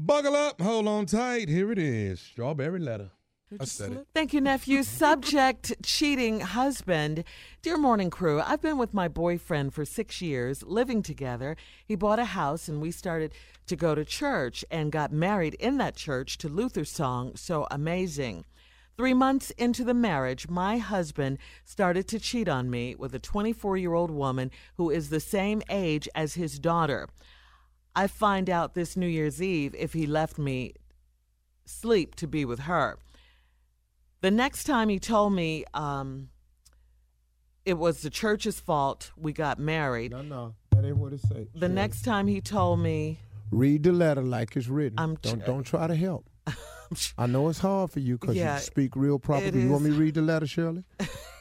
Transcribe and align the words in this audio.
Buckle 0.00 0.36
up, 0.36 0.60
hold 0.60 0.86
on 0.86 1.06
tight. 1.06 1.48
Here 1.48 1.72
it 1.72 1.78
is. 1.78 2.20
Strawberry 2.20 2.78
letter. 2.78 3.10
I 3.58 3.64
said 3.64 3.92
it. 3.92 4.06
Thank 4.14 4.32
you, 4.32 4.40
nephew. 4.40 4.82
Subject 4.84 5.72
cheating 5.82 6.38
husband. 6.38 7.24
Dear 7.62 7.76
morning 7.78 8.08
crew, 8.08 8.40
I've 8.40 8.62
been 8.62 8.78
with 8.78 8.94
my 8.94 9.08
boyfriend 9.08 9.74
for 9.74 9.84
six 9.84 10.22
years, 10.22 10.62
living 10.62 11.02
together. 11.02 11.56
He 11.84 11.96
bought 11.96 12.20
a 12.20 12.26
house 12.26 12.68
and 12.68 12.80
we 12.80 12.92
started 12.92 13.34
to 13.66 13.74
go 13.74 13.96
to 13.96 14.04
church 14.04 14.64
and 14.70 14.92
got 14.92 15.10
married 15.10 15.54
in 15.54 15.78
that 15.78 15.96
church 15.96 16.38
to 16.38 16.48
Luther 16.48 16.84
song, 16.84 17.34
So 17.34 17.66
Amazing. 17.68 18.44
Three 18.96 19.14
months 19.14 19.50
into 19.52 19.82
the 19.82 19.94
marriage, 19.94 20.48
my 20.48 20.78
husband 20.78 21.38
started 21.64 22.06
to 22.08 22.20
cheat 22.20 22.48
on 22.48 22.70
me 22.70 22.94
with 22.94 23.16
a 23.16 23.18
24 23.18 23.76
year 23.76 23.94
old 23.94 24.12
woman 24.12 24.52
who 24.76 24.90
is 24.90 25.10
the 25.10 25.20
same 25.20 25.60
age 25.68 26.08
as 26.14 26.34
his 26.34 26.60
daughter. 26.60 27.08
I 27.98 28.06
find 28.06 28.48
out 28.48 28.74
this 28.74 28.96
New 28.96 29.08
Year's 29.08 29.42
Eve 29.42 29.74
if 29.76 29.92
he 29.92 30.06
left 30.06 30.38
me 30.38 30.74
sleep 31.64 32.14
to 32.14 32.28
be 32.28 32.44
with 32.44 32.60
her. 32.60 32.96
The 34.20 34.30
next 34.30 34.64
time 34.64 34.88
he 34.88 35.00
told 35.00 35.32
me 35.32 35.64
um, 35.74 36.28
it 37.64 37.74
was 37.74 38.02
the 38.02 38.10
church's 38.10 38.60
fault 38.60 39.10
we 39.16 39.32
got 39.32 39.58
married. 39.58 40.12
No, 40.12 40.22
no, 40.22 40.54
that 40.70 40.84
ain't 40.84 40.96
what 40.96 41.12
it 41.12 41.22
say. 41.22 41.48
The 41.56 41.68
next 41.68 42.02
time 42.02 42.28
he 42.28 42.40
told 42.40 42.78
me, 42.78 43.18
read 43.50 43.82
the 43.82 43.90
letter 43.90 44.22
like 44.22 44.54
it's 44.54 44.68
written. 44.68 45.00
I'm 45.00 45.16
don't 45.16 45.44
don't 45.44 45.64
try 45.64 45.88
to 45.88 45.96
help. 45.96 46.30
I 47.18 47.26
know 47.26 47.48
it's 47.48 47.58
hard 47.58 47.90
for 47.90 47.98
you 47.98 48.16
because 48.16 48.36
Yeah, 48.36 48.54
you 48.54 48.60
speak 48.60 48.94
real 48.94 49.18
proper. 49.18 49.46
it 49.46 49.56
You 49.56 49.70
want 49.70 49.82
me 49.82 49.90
to 49.90 49.96
read 49.96 50.14
the 50.14 50.22
letter, 50.22 50.46
Shirley? 50.46 50.84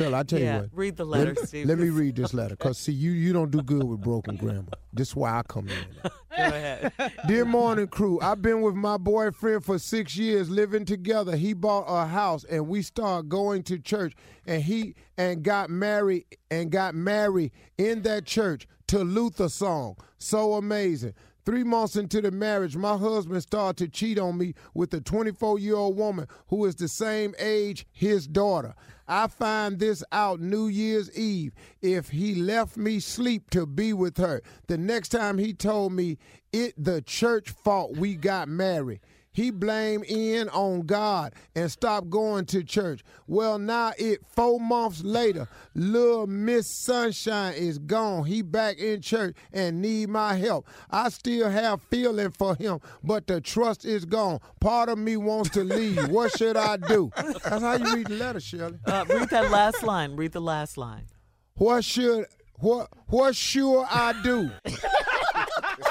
Shirley, 0.00 0.14
I 0.14 0.22
tell 0.22 0.38
Yeah, 0.38 0.54
you 0.56 0.60
what. 0.62 0.70
read 0.72 0.96
the 0.96 1.04
letter, 1.04 1.34
let, 1.34 1.48
Steve. 1.48 1.66
Let 1.66 1.78
me 1.78 1.88
read 1.90 2.16
this 2.16 2.32
letter, 2.40 2.56
cause 2.56 2.78
see, 2.78 2.92
you 2.92 3.10
you 3.12 3.32
don't 3.32 3.50
do 3.50 3.62
good 3.62 3.84
with 3.84 4.00
broken 4.00 4.36
grammar. 4.36 4.64
This 4.92 5.08
is 5.08 5.16
why 5.16 5.38
I 5.38 5.42
come 5.42 5.68
in. 5.68 5.84
"Go 6.02 6.10
ahead." 6.36 6.92
Dear 7.28 7.44
morning 7.44 7.86
crew, 7.88 8.18
I've 8.22 8.40
been 8.42 8.62
with 8.62 8.74
my 8.74 8.96
boyfriend 8.96 9.64
for 9.64 9.78
six 9.78 10.16
years, 10.16 10.48
living 10.48 10.84
together. 10.84 11.36
He 11.36 11.52
bought 11.52 11.84
a 11.86 12.06
house 12.06 12.44
and 12.44 12.66
we 12.68 12.82
start 12.82 13.28
going 13.28 13.62
to 13.64 13.78
church 13.78 14.14
and 14.46 14.62
he 14.62 14.94
and 15.18 15.42
got 15.42 15.70
married 15.70 16.24
and 16.50 16.70
got 16.70 16.94
married 16.94 17.52
in 17.78 18.02
that 18.02 18.24
church 18.24 18.66
to 18.88 19.00
Luther 19.04 19.48
song. 19.48 19.96
So 20.18 20.54
amazing. 20.54 21.14
Three 21.44 21.64
months 21.64 21.96
into 21.96 22.20
the 22.20 22.30
marriage, 22.30 22.76
my 22.76 22.96
husband 22.96 23.42
started 23.42 23.76
to 23.78 23.88
cheat 23.88 24.18
on 24.18 24.38
me 24.38 24.54
with 24.74 24.92
a 24.92 25.00
24 25.00 25.58
year 25.58 25.76
old 25.76 25.96
woman 25.96 26.26
who 26.48 26.64
is 26.66 26.74
the 26.74 26.88
same 26.88 27.34
age 27.38 27.86
his 27.92 28.26
daughter. 28.26 28.74
I 29.08 29.26
find 29.26 29.78
this 29.78 30.04
out 30.12 30.40
New 30.40 30.68
Year's 30.68 31.10
Eve 31.16 31.52
if 31.82 32.10
he 32.10 32.34
left 32.34 32.76
me 32.76 33.00
sleep 33.00 33.50
to 33.50 33.66
be 33.66 33.92
with 33.92 34.18
her. 34.18 34.40
The 34.68 34.78
next 34.78 35.08
time 35.08 35.38
he 35.38 35.52
told 35.52 35.92
me 35.92 36.18
it 36.52 36.74
the 36.76 37.02
church 37.02 37.50
fault 37.50 37.96
we 37.96 38.14
got 38.14 38.48
married. 38.48 39.00
He 39.32 39.50
blamed 39.50 40.04
in 40.06 40.48
on 40.48 40.82
God 40.82 41.34
and 41.54 41.70
stopped 41.70 42.10
going 42.10 42.46
to 42.46 42.64
church. 42.64 43.02
Well, 43.26 43.58
now 43.58 43.92
it 43.96 44.20
four 44.34 44.58
months 44.58 45.04
later, 45.04 45.48
little 45.74 46.26
Miss 46.26 46.66
Sunshine 46.66 47.54
is 47.54 47.78
gone. 47.78 48.24
He 48.24 48.42
back 48.42 48.78
in 48.78 49.00
church 49.00 49.36
and 49.52 49.80
need 49.80 50.08
my 50.08 50.34
help. 50.34 50.66
I 50.90 51.10
still 51.10 51.48
have 51.48 51.80
feeling 51.82 52.32
for 52.32 52.56
him, 52.56 52.80
but 53.04 53.26
the 53.28 53.40
trust 53.40 53.84
is 53.84 54.04
gone. 54.04 54.40
Part 54.60 54.88
of 54.88 54.98
me 54.98 55.16
wants 55.16 55.50
to 55.50 55.62
leave. 55.62 56.08
What 56.08 56.36
should 56.36 56.56
I 56.56 56.76
do? 56.76 57.12
That's 57.16 57.62
how 57.62 57.76
you 57.76 57.94
read 57.94 58.06
the 58.08 58.14
letter, 58.14 58.40
Shirley. 58.40 58.78
Uh, 58.84 59.04
read 59.08 59.30
that 59.30 59.50
last 59.50 59.82
line. 59.84 60.16
Read 60.16 60.32
the 60.32 60.40
last 60.40 60.76
line. 60.76 61.06
What 61.54 61.84
should 61.84 62.26
what 62.56 62.88
what 63.06 63.36
should 63.36 63.84
I 63.84 64.20
do? 64.22 64.50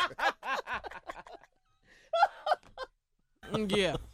Mm, 3.54 3.76
yeah. 3.76 3.96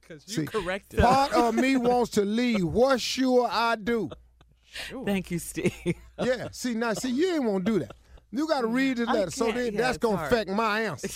Because 0.00 0.24
you 0.28 0.34
See, 0.34 0.44
corrected. 0.46 1.00
Part 1.00 1.32
of 1.32 1.54
me 1.54 1.76
wants 1.90 2.10
to 2.12 2.24
leave. 2.26 2.62
What 2.64 3.00
should 3.00 3.46
I 3.46 3.74
do? 3.76 4.10
Sure. 4.62 5.02
Thank 5.04 5.30
you, 5.30 5.38
Steve. 5.38 5.72
Yeah. 6.22 6.48
See 6.52 6.74
now, 6.74 6.92
see 6.92 7.10
you 7.10 7.34
ain't 7.34 7.44
want 7.44 7.64
to 7.66 7.72
do 7.72 7.78
that. 7.80 7.96
You 8.30 8.46
got 8.46 8.60
to 8.60 8.66
read 8.66 8.98
the 8.98 9.06
letter, 9.06 9.30
so 9.30 9.46
can't. 9.46 9.56
then 9.56 9.72
Yeah, 9.74 9.80
that's 9.80 9.98
gonna 9.98 10.16
hard. 10.16 10.32
affect 10.32 10.50
my 10.50 10.82
answer. 10.82 11.08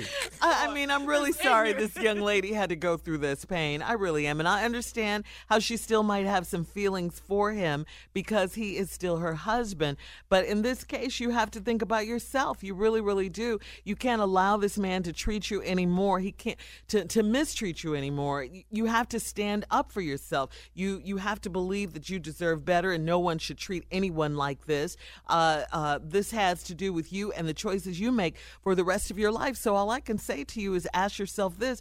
I, 0.42 0.66
I 0.68 0.74
mean, 0.74 0.90
I'm 0.90 1.06
really 1.06 1.32
sorry 1.32 1.72
this 1.72 1.96
young 1.96 2.20
lady 2.20 2.52
had 2.52 2.70
to 2.70 2.76
go 2.76 2.96
through 2.96 3.18
this 3.18 3.44
pain. 3.44 3.82
I 3.82 3.92
really 3.92 4.26
am. 4.26 4.40
And 4.40 4.48
I 4.48 4.64
understand 4.64 5.24
how 5.48 5.58
she 5.58 5.76
still 5.76 6.02
might 6.02 6.26
have 6.26 6.46
some 6.46 6.64
feelings 6.64 7.20
for 7.20 7.52
him 7.52 7.86
because 8.12 8.54
he 8.54 8.76
is 8.76 8.90
still 8.90 9.18
her 9.18 9.34
husband. 9.34 9.98
But 10.28 10.46
in 10.46 10.62
this 10.62 10.84
case, 10.84 11.20
you 11.20 11.30
have 11.30 11.50
to 11.52 11.60
think 11.60 11.82
about 11.82 12.06
yourself. 12.06 12.64
You 12.64 12.74
really, 12.74 13.00
really 13.00 13.28
do. 13.28 13.58
You 13.84 13.94
can't 13.96 14.22
allow 14.22 14.56
this 14.56 14.78
man 14.78 15.02
to 15.04 15.12
treat 15.12 15.50
you 15.50 15.62
anymore. 15.62 16.20
He 16.20 16.32
can't 16.32 16.58
to, 16.88 17.04
to 17.04 17.22
mistreat 17.22 17.84
you 17.84 17.94
anymore. 17.94 18.46
You- 18.70 18.86
have 18.86 19.08
to 19.10 19.20
stand 19.20 19.64
up 19.70 19.92
for 19.92 20.00
yourself. 20.00 20.50
You 20.74 21.00
you 21.04 21.18
have 21.18 21.40
to 21.42 21.50
believe 21.50 21.92
that 21.92 22.08
you 22.08 22.18
deserve 22.18 22.64
better 22.64 22.92
and 22.92 23.04
no 23.04 23.18
one 23.18 23.38
should 23.38 23.58
treat 23.58 23.84
anyone 23.90 24.36
like 24.36 24.66
this. 24.66 24.96
Uh, 25.28 25.62
uh, 25.72 25.98
this 26.02 26.30
has 26.30 26.62
to 26.64 26.74
do 26.74 26.92
with 26.92 27.12
you 27.12 27.32
and 27.32 27.48
the 27.48 27.54
choices 27.54 28.00
you 28.00 28.10
make 28.10 28.36
for 28.62 28.74
the 28.74 28.84
rest 28.84 29.10
of 29.10 29.18
your 29.18 29.32
life. 29.32 29.56
So 29.56 29.76
all 29.86 29.92
I 29.92 30.00
can 30.00 30.18
say 30.18 30.42
to 30.42 30.60
you 30.60 30.74
is 30.74 30.88
ask 30.92 31.18
yourself 31.18 31.58
this. 31.58 31.80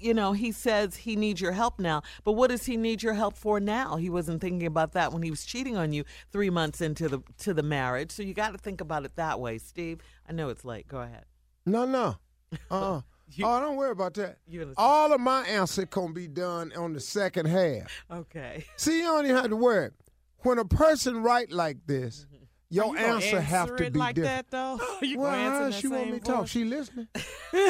You 0.00 0.12
know, 0.12 0.32
he 0.32 0.50
says 0.50 0.96
he 0.96 1.14
needs 1.14 1.40
your 1.40 1.52
help 1.52 1.78
now, 1.78 2.02
but 2.24 2.32
what 2.32 2.50
does 2.50 2.66
he 2.66 2.76
need 2.76 3.02
your 3.02 3.14
help 3.14 3.36
for 3.36 3.60
now? 3.60 3.96
He 3.96 4.10
wasn't 4.10 4.40
thinking 4.40 4.66
about 4.66 4.92
that 4.92 5.12
when 5.12 5.22
he 5.22 5.30
was 5.30 5.44
cheating 5.44 5.76
on 5.76 5.92
you 5.92 6.04
three 6.32 6.50
months 6.50 6.80
into 6.80 7.08
the 7.08 7.20
to 7.38 7.54
the 7.54 7.62
marriage. 7.62 8.10
So 8.10 8.22
you 8.24 8.34
got 8.34 8.52
to 8.52 8.58
think 8.58 8.80
about 8.80 9.04
it 9.04 9.14
that 9.16 9.38
way, 9.38 9.58
Steve. 9.58 10.00
I 10.28 10.32
know 10.32 10.48
it's 10.48 10.64
late. 10.64 10.88
Go 10.88 10.98
ahead. 10.98 11.24
No, 11.64 11.84
no. 11.86 12.16
Uh-uh. 12.70 13.02
You- 13.30 13.46
oh, 13.46 13.60
don't 13.60 13.76
worry 13.76 13.90
about 13.90 14.14
that. 14.14 14.38
All 14.76 15.12
of 15.12 15.20
my 15.20 15.42
answer 15.42 15.86
gonna 15.86 16.12
be 16.12 16.26
done 16.26 16.72
on 16.76 16.92
the 16.92 17.00
second 17.00 17.46
half. 17.46 18.04
Okay. 18.10 18.64
See, 18.76 18.98
you 18.98 19.04
don't 19.04 19.24
even 19.26 19.36
have 19.36 19.50
to 19.50 19.56
worry. 19.56 19.90
When 20.38 20.58
a 20.58 20.64
person 20.64 21.22
write 21.22 21.52
like 21.52 21.78
this, 21.86 22.26
mm-hmm. 22.26 22.37
Your 22.70 22.96
You 22.96 22.96
answer 22.98 23.40
have 23.40 23.76
to 23.76 23.84
it 23.84 23.92
be 23.92 23.98
like 23.98 24.14
different. 24.14 24.50
that 24.50 24.50
though? 24.50 24.78
You 25.02 25.18
Well, 25.20 25.30
answer 25.32 25.70
that 25.70 25.80
she 25.80 25.88
want 25.88 26.10
me 26.10 26.18
to 26.18 26.24
talk? 26.24 26.48
She 26.48 26.64
listening? 26.64 27.08
Go 27.52 27.68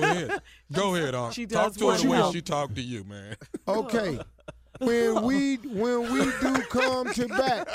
ahead. 0.00 0.42
Go 0.72 0.94
ahead, 0.94 1.14
Unc. 1.14 1.34
She 1.34 1.46
Talk 1.46 1.74
to 1.74 1.80
her 1.80 1.86
want 1.86 2.02
the 2.02 2.08
way 2.08 2.16
help. 2.16 2.34
she 2.34 2.40
talk 2.42 2.74
to 2.74 2.80
you, 2.82 3.04
man. 3.04 3.36
Okay. 3.68 4.18
When 4.78 5.22
we 5.22 5.56
when 5.56 6.12
we 6.12 6.24
do 6.40 6.54
come 6.70 7.12
to 7.12 7.28
back, 7.28 7.68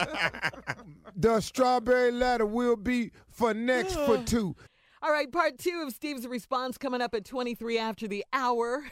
the 1.16 1.40
strawberry 1.40 2.12
letter 2.12 2.45
will 2.45 2.75
be 2.75 3.12
for 3.29 3.53
next 3.53 3.94
for 3.94 4.18
two. 4.25 4.56
All 5.01 5.12
right, 5.12 5.31
part 5.31 5.57
two 5.57 5.84
of 5.88 5.94
Steve's 5.94 6.28
response 6.28 6.78
coming 6.78 7.00
up 7.00 7.13
at 7.13 7.24
23 7.24 7.78
after 7.78 8.09
the 8.09 8.25
hour. 8.34 8.84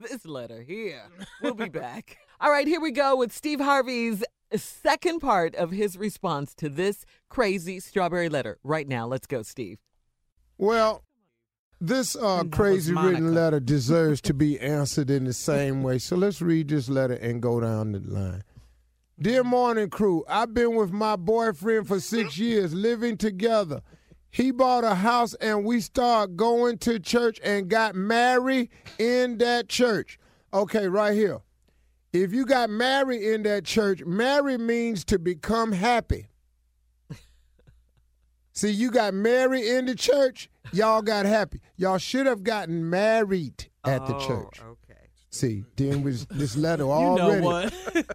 This 0.00 0.26
letter 0.26 0.60
here. 0.60 1.04
We'll 1.40 1.54
be 1.54 1.68
back. 1.70 2.18
All 2.40 2.50
right, 2.50 2.66
here 2.66 2.80
we 2.80 2.90
go 2.90 3.16
with 3.16 3.32
Steve 3.32 3.60
Harvey's 3.60 4.22
second 4.58 5.20
part 5.20 5.54
of 5.54 5.70
his 5.70 5.96
response 5.96 6.54
to 6.56 6.68
this 6.68 7.04
crazy 7.28 7.80
strawberry 7.80 8.28
letter. 8.28 8.58
Right 8.62 8.86
now, 8.86 9.06
let's 9.06 9.26
go, 9.26 9.42
Steve. 9.42 9.78
Well, 10.58 11.02
this 11.80 12.14
uh, 12.14 12.44
crazy 12.44 12.94
written 12.94 13.34
letter 13.34 13.58
deserves 13.74 14.20
to 14.22 14.34
be 14.34 14.60
answered 14.60 15.10
in 15.10 15.24
the 15.24 15.32
same 15.32 15.82
way. 15.82 15.98
So 15.98 16.14
let's 16.14 16.40
read 16.40 16.68
this 16.68 16.88
letter 16.88 17.14
and 17.14 17.42
go 17.42 17.60
down 17.60 17.92
the 17.92 17.98
line. 18.00 18.44
Dear 19.20 19.44
morning 19.44 19.90
crew, 19.90 20.24
I've 20.28 20.54
been 20.54 20.74
with 20.74 20.90
my 20.90 21.16
boyfriend 21.16 21.88
for 21.88 22.00
six 22.00 22.38
years, 22.38 22.72
living 22.74 23.16
together. 23.16 23.82
He 24.30 24.50
bought 24.50 24.84
a 24.84 24.94
house 24.94 25.34
and 25.34 25.64
we 25.64 25.80
started 25.80 26.36
going 26.36 26.78
to 26.78 26.98
church 26.98 27.38
and 27.44 27.68
got 27.68 27.94
married 27.94 28.70
in 28.98 29.38
that 29.38 29.68
church. 29.68 30.18
Okay, 30.54 30.88
right 30.88 31.14
here. 31.14 31.40
If 32.12 32.32
you 32.34 32.44
got 32.44 32.68
married 32.68 33.22
in 33.22 33.42
that 33.44 33.64
church, 33.64 34.04
marry 34.04 34.58
means 34.58 35.04
to 35.06 35.18
become 35.18 35.72
happy. 35.72 36.26
See, 38.52 38.70
you 38.70 38.90
got 38.90 39.14
married 39.14 39.64
in 39.64 39.86
the 39.86 39.94
church, 39.94 40.50
y'all 40.72 41.00
got 41.00 41.24
happy. 41.24 41.60
Y'all 41.76 41.96
should 41.98 42.26
have 42.26 42.42
gotten 42.42 42.88
married 42.90 43.70
at 43.84 44.04
the 44.06 44.14
Oh, 44.14 44.26
church. 44.26 44.60
Okay. 44.60 45.00
See, 45.30 45.64
then 45.76 46.02
was 46.02 46.26
this 46.26 46.54
letter 46.56 46.82
You 46.86 46.90
already 46.90 47.40
know 47.40 47.46
what? 47.46 47.72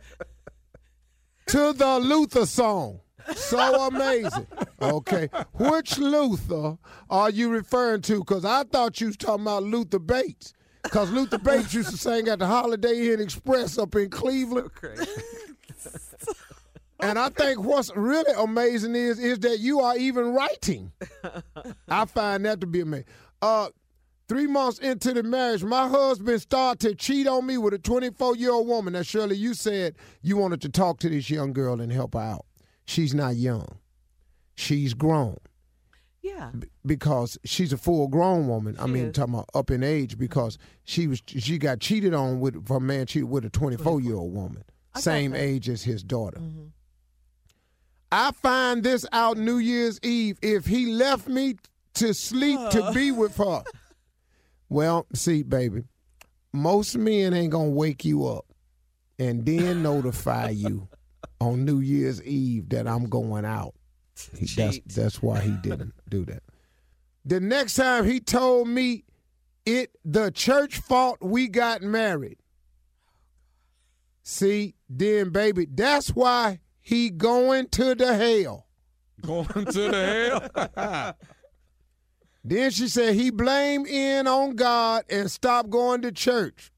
to 1.48 1.74
the 1.74 2.00
Luther 2.00 2.46
song. 2.46 3.00
So 3.36 3.88
amazing. 3.88 4.46
Okay. 4.82 5.28
Which 5.56 5.98
Luther 5.98 6.78
are 7.10 7.30
you 7.32 7.50
referring 7.50 8.02
to? 8.04 8.20
Because 8.20 8.46
I 8.46 8.64
thought 8.64 9.02
you 9.02 9.08
was 9.08 9.18
talking 9.18 9.42
about 9.42 9.64
Luther 9.64 10.00
Bates. 10.00 10.54
Because 10.88 11.12
Luther 11.12 11.38
Bates 11.44 11.74
used 11.74 11.90
to 11.90 11.98
sing 11.98 12.28
at 12.30 12.40
the 12.40 12.48
Holiday 12.48 13.14
Inn 13.14 13.20
Express 13.20 13.78
up 13.78 13.94
in 13.96 14.10
Cleveland. 14.10 14.72
And 17.00 17.20
I 17.20 17.30
think 17.30 17.64
what's 17.64 17.96
really 17.96 18.34
amazing 18.38 18.96
is 18.96 19.20
is 19.20 19.40
that 19.40 19.60
you 19.60 19.82
are 19.82 19.96
even 19.98 20.34
writing. 20.34 20.92
I 21.88 22.06
find 22.06 22.44
that 22.46 22.60
to 22.62 22.68
be 22.68 22.82
amazing. 22.82 23.06
Uh, 23.42 23.70
three 24.28 24.48
months 24.48 24.80
into 24.80 25.14
the 25.14 25.22
marriage, 25.22 25.64
my 25.64 25.88
husband 25.88 26.42
started 26.42 26.80
to 26.90 26.96
cheat 26.96 27.28
on 27.28 27.46
me 27.46 27.58
with 27.58 27.76
a 27.76 27.80
24 27.80 28.36
year 28.38 28.52
old 28.52 28.68
woman. 28.68 28.94
Now, 28.94 29.04
Shirley, 29.04 29.36
you 29.36 29.54
said 29.54 29.96
you 30.22 30.38
wanted 30.38 30.62
to 30.62 30.70
talk 30.70 31.00
to 31.00 31.10
this 31.10 31.30
young 31.30 31.54
girl 31.54 31.82
and 31.82 31.92
help 31.92 32.16
her 32.16 32.20
out. 32.20 32.46
She's 32.86 33.14
not 33.14 33.36
young. 33.36 33.78
She's 34.56 34.96
grown. 34.96 35.38
Yeah. 36.28 36.52
b- 36.58 36.68
because 36.86 37.38
she's 37.46 37.72
a 37.74 37.78
full 37.78 38.08
grown 38.08 38.48
woman. 38.48 38.76
I 38.80 38.86
mean, 38.88 39.06
is. 39.08 39.14
talking 39.16 39.34
about 39.36 39.50
up 39.54 39.72
in 39.72 39.84
age 39.84 40.18
because 40.18 40.58
she 40.84 41.08
was 41.08 41.22
she 41.26 41.58
got 41.58 41.80
cheated 41.80 42.14
on 42.14 42.40
with 42.40 42.68
her 42.68 42.80
man 42.80 43.06
cheated 43.06 43.30
with 43.30 43.46
a 43.46 43.50
24 43.50 44.02
year 44.02 44.16
old 44.16 44.34
woman, 44.34 44.64
I 44.94 45.00
same 45.00 45.34
age 45.34 45.70
as 45.70 45.84
his 45.84 46.04
daughter. 46.04 46.40
Mhm. 46.40 46.72
I 48.12 48.32
find 48.32 48.84
this 48.84 49.06
out 49.12 49.38
New 49.38 49.58
Year's 49.58 50.00
Eve 50.02 50.38
if 50.42 50.66
he 50.66 50.86
left 50.88 51.28
me 51.28 51.56
to 51.96 52.14
sleep 52.14 52.60
to 52.72 52.92
be 52.94 53.12
with 53.12 53.36
her. 53.38 53.64
Well, 54.70 55.06
see, 55.14 55.44
baby, 55.44 55.86
most 56.52 56.98
men 56.98 57.34
ain't 57.34 57.54
gonna 57.54 57.70
wake 57.70 58.04
you 58.04 58.28
up 58.28 58.46
and 59.18 59.46
then 59.46 59.82
notify 59.82 60.50
you 60.50 60.90
on 61.40 61.64
New 61.64 61.80
Year's 61.80 62.22
Eve 62.24 62.68
that 62.70 62.86
I'm 62.86 63.06
going 63.08 63.46
out. 63.46 63.76
He- 64.38 64.46
that's 64.48 64.80
that's 64.88 65.22
why 65.22 65.40
he 65.42 65.52
didn't 65.62 65.94
do 66.10 66.26
that. 66.26 66.44
The 67.26 67.40
next 67.40 67.76
time 67.76 68.06
he 68.06 68.20
told 68.20 68.68
me 68.68 69.04
it 69.66 69.92
the 70.06 70.32
church 70.32 70.78
fault 70.80 71.18
we 71.22 71.48
got 71.48 71.82
married. 71.82 72.38
See, 74.24 74.76
then 74.90 75.30
baby, 75.30 75.68
that's 75.70 76.10
why 76.10 76.60
he 76.82 77.10
going 77.10 77.68
to 77.70 77.96
the 77.96 78.16
hell. 78.16 78.68
Going 79.22 79.46
to 79.48 79.64
the 79.64 80.52
hell. 80.76 81.14
Then 82.44 82.72
she 82.72 82.88
said 82.88 83.16
he 83.16 83.30
blame 83.30 83.86
in 83.86 84.26
on 84.26 84.56
God 84.56 85.04
and 85.10 85.30
stop 85.30 85.70
going 85.70 86.02
to 86.04 86.14
church. 86.14 86.72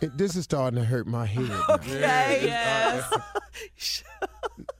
It- 0.00 0.18
this 0.18 0.34
is 0.34 0.42
starting 0.42 0.80
to 0.80 0.84
hurt 0.84 1.06
my 1.06 1.26
head. 1.26 1.48
Okay. 1.70 2.40
Yes. 2.46 3.12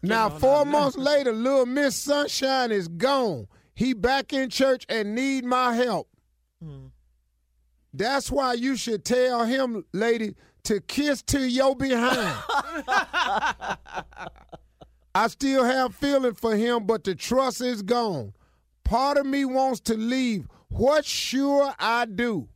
Now, 0.07 0.29
four 0.31 0.65
months 0.65 0.97
later, 0.97 1.33
little 1.33 1.67
Miss 1.67 1.97
Sunshine 1.97 2.71
is 2.71 2.89
gone. 2.89 3.49
He 3.75 3.93
back 3.93 4.33
in 4.33 4.51
church 4.51 4.87
and 4.89 5.15
need 5.15 5.45
my 5.45 5.75
help. 5.75 6.09
Mm. 6.65 6.91
That's 7.93 8.31
why 8.31 8.55
you 8.55 8.77
should 8.77 9.05
tell 9.05 9.45
him, 9.45 9.85
lady, 9.93 10.35
to 10.65 10.81
kiss 10.81 11.23
to 11.23 11.41
your 11.49 11.77
behind. 11.77 12.37
I 15.15 15.29
still 15.29 15.65
have 15.65 15.95
feeling 15.95 16.35
for 16.35 16.57
him, 16.57 16.87
but 16.87 17.05
the 17.05 17.15
trust 17.15 17.61
is 17.61 17.83
gone. 17.83 18.35
Part 18.85 19.17
of 19.19 19.27
me 19.27 19.45
wants 19.45 19.81
to 19.81 19.95
leave. 19.97 20.47
What 20.69 21.05
sure 21.05 21.75
I 21.79 22.05
do? 22.07 22.49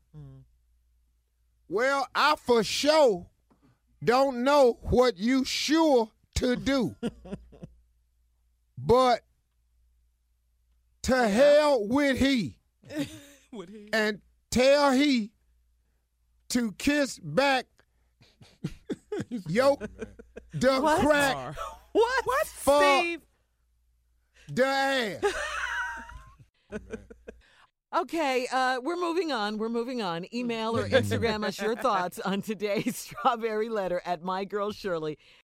Well, 1.69 2.07
I 2.15 2.35
for 2.37 2.65
sure 2.65 3.27
don't 4.03 4.43
know 4.43 4.79
what 4.83 5.19
you 5.19 5.45
sure 5.45 6.11
to 6.41 6.57
do. 6.57 6.97
but 8.79 9.21
to 11.03 11.29
hell 11.29 11.87
with 11.87 12.19
he 12.19 12.57
Would 13.53 13.69
he? 13.71 13.89
and 13.93 14.21
tell 14.51 14.93
he 14.93 15.33
to 16.51 16.73
kiss 16.73 17.19
back 17.19 17.67
yo 19.49 19.77
the 20.53 20.79
What? 20.81 21.01
crack 21.01 21.57
What? 21.93 22.25
What? 22.25 22.47
Steve. 22.47 23.21
the 24.49 24.65
ass. 24.67 25.25
Okay, 27.93 28.47
uh, 28.53 28.79
we're 28.81 28.95
moving 28.97 29.33
on. 29.33 29.59
We're 29.59 29.69
moving 29.69 30.01
on. 30.01 30.25
Email 30.33 30.77
or 30.79 30.89
Instagram 30.89 31.45
us 31.45 31.61
your 31.61 31.75
thoughts 31.75 32.21
on 32.21 32.41
today's 32.41 32.97
strawberry 32.97 33.69
letter 33.69 34.01
at 34.05 34.23
my 34.23 34.45
girl 34.45 34.71
Shirley 34.71 35.19